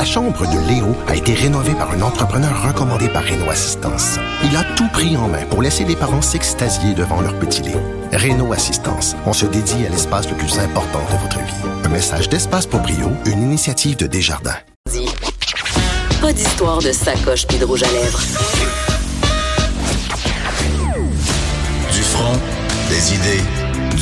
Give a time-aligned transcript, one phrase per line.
[0.00, 4.18] La chambre de Léo a été rénovée par un entrepreneur recommandé par Renault Assistance.
[4.42, 7.82] Il a tout pris en main pour laisser les parents s'extasier devant leur petit Léo.
[8.10, 11.84] Renault Assistance, on se dédie à l'espace le plus important de votre vie.
[11.84, 14.56] Un message d'Espace pour Brio, une initiative de Desjardins.
[16.22, 18.22] Pas d'histoire de sacoche puis de rouge à lèvres.
[21.92, 22.38] Du front,
[22.88, 23.44] des idées,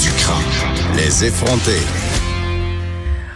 [0.00, 0.94] du crâne.
[0.96, 1.82] Les effronter.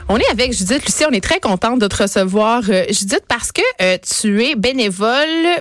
[0.08, 1.04] On est avec Judith Lucie.
[1.08, 5.16] On est très contente de te recevoir, euh, Judith, parce que euh, tu es bénévole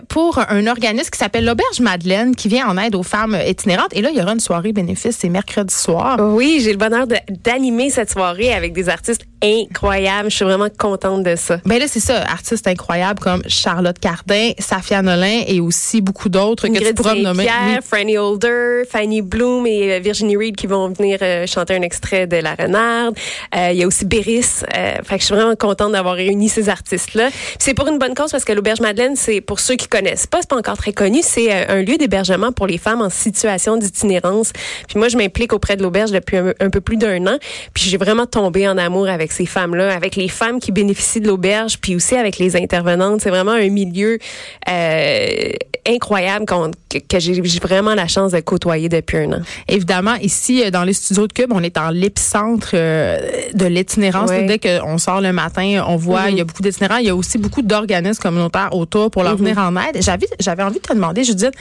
[0.10, 3.94] pour un organisme qui s'appelle l'Auberge Madeleine, qui vient en aide aux femmes itinérantes.
[3.94, 6.18] Et là, il y aura une soirée bénéfice, c'est mercredi soir.
[6.20, 7.06] Oui, j'ai le bonheur
[7.44, 10.30] d'animer cette soirée avec des artistes incroyables.
[10.30, 11.60] Je suis vraiment contente de ça.
[11.66, 16.68] Ben là, c'est ça, artistes incroyables comme Charlotte Cardin, Safia Nolin et aussi beaucoup d'autres
[16.68, 17.44] que tu pourras me nommer.
[17.44, 22.28] Pierre, Franny Holder, Fanny Bloom et euh, Virginie Reed qui vont venir chanter un extrait
[22.28, 23.16] de La Renarde.
[23.56, 26.70] Il y a aussi Berry euh, fait que je suis vraiment contente d'avoir réuni ces
[26.70, 27.30] artistes-là.
[27.60, 30.40] C'est pour une bonne cause parce que l'auberge Madeleine, c'est pour ceux qui connaissent pas,
[30.42, 33.78] c'est pas encore très connu, c'est euh, un lieu d'hébergement pour les femmes en situation
[33.78, 34.54] d'itinérance.
[34.88, 37.38] Puis moi, je m'implique auprès de l'auberge depuis un, peu plus d'un an.
[37.74, 41.28] Puis j'ai vraiment tombé en amour avec ces femmes-là, avec les femmes qui bénéficient de
[41.28, 43.22] l'auberge, puis aussi avec les intervenantes.
[43.22, 44.18] C'est vraiment un milieu
[44.70, 45.50] euh,
[45.88, 49.42] incroyable que j'ai vraiment la chance de côtoyer depuis un an.
[49.68, 54.98] Évidemment, ici, dans les studios de Cube, on est en l'épicentre de l'itinérance Dès qu'on
[54.98, 56.98] sort le matin, on voit, il y a beaucoup d'itinérants.
[56.98, 59.40] Il y a aussi beaucoup d'organismes communautaires autour pour leur mhm.
[59.40, 60.02] venir en aide.
[60.02, 61.54] J'avais, j'avais envie de te demander, Judith,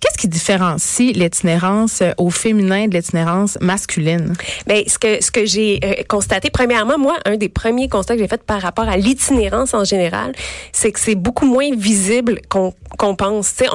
[0.00, 4.34] Qu'est-ce qui différencie l'itinérance euh, au féminin de l'itinérance masculine?
[4.66, 8.20] Bien, ce que, ce que j'ai euh, constaté, premièrement, moi, un des premiers constats que
[8.20, 10.32] j'ai fait par rapport à l'itinérance en général,
[10.72, 13.54] c'est que c'est beaucoup moins visible qu'on qu'on pense.
[13.54, 13.70] Tu sais,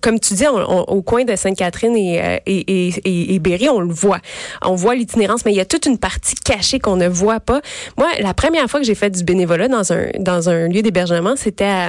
[0.00, 4.20] comme tu dis, au coin de Sainte-Catherine euh, et, et, et, Berry, on le voit.
[4.62, 7.60] On voit l'itinérance, mais il y a toute une partie cachée qu'on ne voit pas.
[7.96, 11.34] Moi, la première fois que j'ai fait du bénévolat dans un, dans un lieu d'hébergement,
[11.36, 11.88] c'était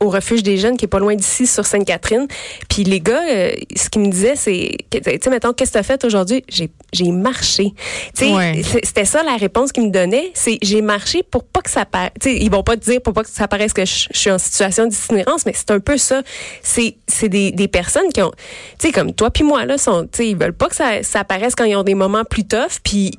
[0.00, 2.26] au refuge des jeunes qui est pas loin d'ici sur Sainte-Catherine.
[2.68, 5.80] Puis les gars, euh, ce qu'ils me disaient, c'est, tu sais, mettons, qu'est-ce que tu
[5.80, 6.44] as fait aujourd'hui?
[6.48, 7.72] J'ai, j'ai marché.
[8.16, 10.30] Tu sais, c'était ça la réponse qu'ils me donnaient.
[10.34, 12.12] C'est j'ai marché pour pas que ça paraisse.
[12.20, 14.18] Tu sais, ils vont pas te dire pour pas que ça paraisse que je, je
[14.18, 16.22] suis en situation d'itinérance, mais c'est un peu ça.
[16.62, 18.32] C'est, c'est des des, personnes qui ont,
[18.78, 21.64] tu sais, comme toi puis moi, là, sont, ils veulent pas que ça, apparaisse quand
[21.64, 22.80] ils ont des moments plus tough.
[22.82, 23.12] Puis,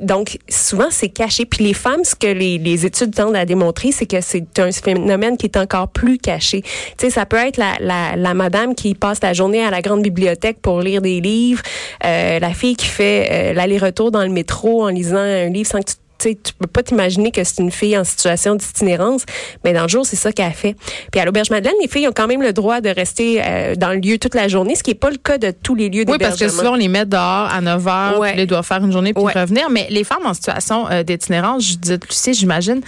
[0.00, 1.44] donc, souvent, c'est caché.
[1.44, 4.72] Puis les femmes, ce que les, les études tendent à démontrer, c'est que c'est un
[4.72, 6.62] phénomène qui est encore plus caché.
[6.62, 9.82] Tu sais, ça peut être la, la, la, madame qui passe la journée à la
[9.82, 11.62] grande bibliothèque pour lire des livres,
[12.04, 15.80] euh, la fille qui fait euh, l'aller-retour dans le métro en lisant un livre sans
[15.80, 19.24] que tu tu tu peux pas t'imaginer que c'est une fille en situation d'itinérance,
[19.64, 20.76] mais dans le jour, c'est ça qu'elle fait.
[21.10, 23.90] Puis à l'auberge Madeleine, les filles ont quand même le droit de rester euh, dans
[23.90, 26.04] le lieu toute la journée, ce qui est pas le cas de tous les lieux
[26.04, 26.14] d'hébergement.
[26.14, 28.34] Oui, parce que souvent on les met dehors à 9 heures, ouais.
[28.36, 29.70] ils doivent faire une journée puis revenir.
[29.70, 32.80] Mais les femmes en situation euh, d'itinérance, je dis Lucie, j'imagine,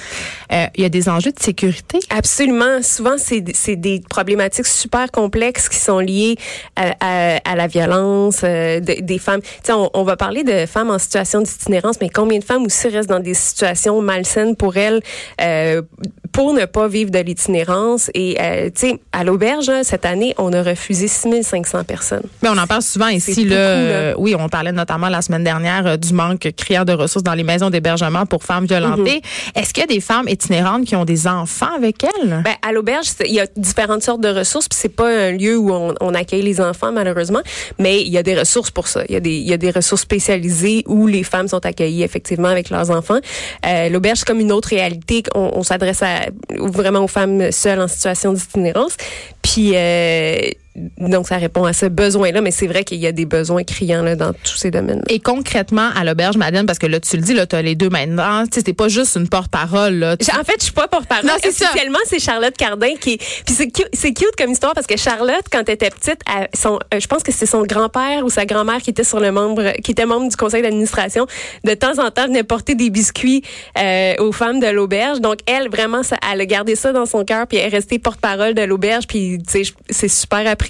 [0.53, 1.99] euh, il y a des enjeux de sécurité.
[2.10, 2.82] Absolument.
[2.82, 6.37] Souvent, c'est des problématiques super complexes qui sont liées
[6.76, 9.41] à, à, la violence des femmes.
[9.69, 13.09] On, on va parler de femmes en situation d'itinérance, mais combien de femmes aussi restent
[13.09, 15.00] dans des situations malsaines pour elles
[15.41, 15.83] euh,
[16.32, 18.10] pour ne pas vivre de l'itinérance.
[18.15, 22.22] Et, euh, tu sais, à l'auberge, cette année, on a refusé 6500 personnes.
[22.43, 23.44] Mais on en parle souvent ici.
[23.44, 27.34] Là, euh, oui, on parlait notamment la semaine dernière du manque criant de ressources dans
[27.34, 29.20] les maisons d'hébergement pour femmes violentées.
[29.20, 29.60] Mm-hmm.
[29.60, 32.43] Est-ce qu'il y a des femmes itinérantes qui ont des enfants avec elles?
[32.44, 34.69] Ben, à l'auberge, il y a différentes sortes de ressources.
[34.69, 37.41] Puis c'est pas un lieu où on, on, accueille les enfants, malheureusement.
[37.78, 39.03] Mais il y a des ressources pour ça.
[39.09, 42.03] Il y, a des, il y a des ressources spécialisées où les femmes sont accueillies
[42.03, 43.19] effectivement avec leurs enfants.
[43.66, 45.22] Euh, L'auberge, c'est comme une autre réalité.
[45.34, 48.97] On, on s'adresse à, vraiment aux femmes seules en situation d'itinérance.
[49.43, 53.27] Puis euh, donc, ça répond à ce besoin-là, mais c'est vrai qu'il y a des
[53.27, 55.03] besoins criants là, dans tous ces domaines.
[55.09, 57.75] Et concrètement, à l'auberge, Madeleine, parce que là, tu le dis, là, tu as les
[57.75, 59.94] deux maintenant, tu sais, c'est pas juste une porte-parole.
[59.94, 60.12] Là.
[60.12, 61.27] En fait, je suis pas porte-parole.
[61.27, 65.44] Non, Officiellement, c'est Charlotte Cardin qui Puis c'est cute, cute, comme histoire parce que Charlotte,
[65.50, 66.21] quand elle était petite,
[66.55, 69.31] son, euh, je pense que c'est son grand-père ou sa grand-mère qui était sur le
[69.31, 71.27] membre, qui était membre du conseil d'administration.
[71.65, 73.43] De temps en temps, venait porter des biscuits
[73.78, 75.21] euh, aux femmes de l'auberge.
[75.21, 77.99] Donc, elle, vraiment, ça, elle a gardé ça dans son cœur, puis elle est restée
[77.99, 80.62] porte-parole de l'auberge, puis tu sais, c'est super apprécié.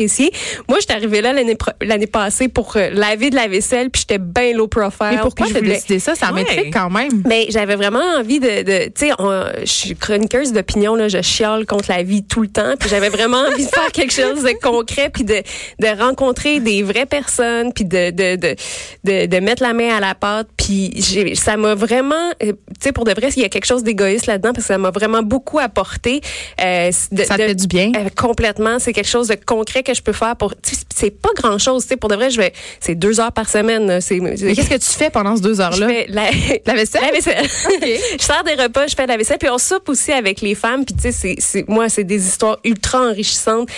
[0.69, 1.33] Moi, j'étais arrivée là
[1.81, 5.09] l'année passée pour euh, laver de la vaisselle, puis j'étais bien low profile.
[5.12, 6.15] Mais pourquoi t'as décidé ça?
[6.15, 7.23] Ça m'intrigue quand même.
[7.27, 9.12] Mais j'avais vraiment envie de, de tu sais,
[9.61, 13.09] je suis chroniqueuse d'opinion, là, je chiale contre la vie tout le temps, puis j'avais
[13.09, 15.43] vraiment envie de faire quelque chose de concret, puis de,
[15.79, 18.56] de rencontrer des vraies personnes, puis de, de, de,
[19.05, 22.93] de, de mettre la main à la pâte, puis ça m'a vraiment, euh, tu sais,
[22.93, 25.23] pour de vrai, il y a quelque chose d'égoïste là-dedans, parce que ça m'a vraiment
[25.23, 26.20] beaucoup apporté.
[26.61, 27.91] Euh, de, ça te fait du bien?
[28.17, 28.79] complètement.
[28.79, 30.55] C'est quelque chose de concret que je peux faire pour
[30.94, 33.49] c'est pas grand chose, tu sais pour de vrai, je vais c'est deux heures par
[33.49, 35.88] semaine, c'est qu'est-ce que tu fais pendant ces deux heures-là?
[35.88, 36.31] Je fais la,
[36.67, 37.03] la vaisselle?
[37.03, 37.44] La vaisselle.
[38.19, 40.85] je sers des repas, je fais la vaisselle puis on soupe aussi avec les femmes
[40.85, 43.69] puis tu sais c'est moi c'est des histoires ultra enrichissantes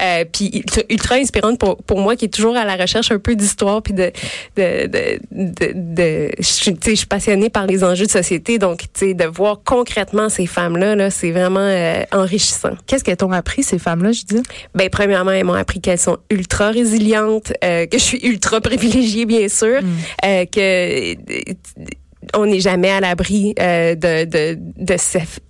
[0.00, 3.34] euh, puis ultra inspirantes pour pour moi qui est toujours à la recherche un peu
[3.34, 4.12] d'histoire puis de
[4.56, 9.24] de de, de, de je, je suis passionnée par les enjeux de société donc de
[9.26, 12.72] voir concrètement ces femmes là là c'est vraiment euh, enrichissant.
[12.86, 14.42] Qu'est-ce qu'elles t'ont appris ces femmes là je dis?
[14.74, 19.26] Ben premièrement elles m'ont appris qu'elles sont ultra résilientes, euh, que je suis ultra privilégiée
[19.26, 19.86] bien sûr, mm.
[20.24, 21.14] euh, que
[22.32, 24.96] on n'est jamais à l'abri euh, de, de, de,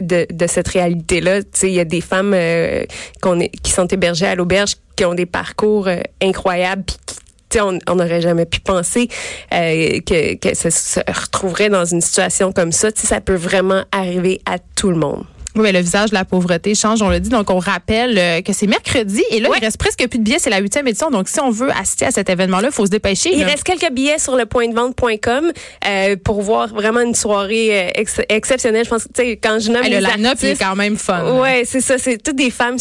[0.00, 1.40] de, de, cette réalité-là.
[1.62, 2.84] Il y a des femmes euh,
[3.20, 7.16] qu'on est, qui sont hébergées à l'auberge qui ont des parcours euh, incroyables puis qui
[7.60, 9.08] on n'aurait jamais pu penser
[9.52, 12.88] euh, que, que ça se retrouverait dans une situation comme ça.
[12.94, 15.24] ça peut vraiment arriver à tout le monde.
[15.56, 17.28] Oui, le visage de la pauvreté change, on l'a dit.
[17.28, 20.40] Donc, on rappelle euh, que c'est mercredi et là, il reste presque plus de billets.
[20.40, 21.10] C'est la huitième édition.
[21.10, 23.30] Donc, si on veut assister à cet événement-là, il faut se dépêcher.
[23.32, 25.52] Il reste quelques billets sur le point de vente.com
[25.86, 28.84] euh, pour voir vraiment une soirée euh, exceptionnelle.
[28.84, 31.40] Je pense que, quand je nomme hey, Le line-up est quand même fun.
[31.40, 31.98] Ouais, c'est ça.
[31.98, 32.76] C'est toutes des femmes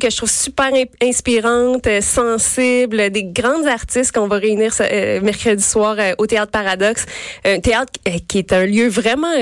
[0.00, 0.70] que je trouve super
[1.00, 7.06] inspirantes, sensibles, des grandes artistes qu'on va réunir ce, mercredi soir au Théâtre Paradoxe.
[7.44, 7.92] Un théâtre
[8.26, 9.32] qui est un lieu vraiment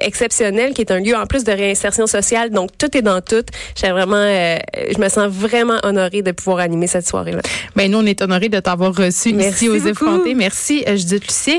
[0.00, 2.50] exceptionnel, qui est un lieu en plus de réinsertion sociale.
[2.50, 3.44] Donc, tout est dans tout.
[3.74, 4.58] J'ai vraiment, euh,
[4.94, 7.42] je me sens vraiment honorée de pouvoir animer cette soirée-là.
[7.76, 10.34] Ben, nous, on est honorés de t'avoir reçu ici aux effrontés.
[10.34, 11.58] Merci, euh, Judith Lucier.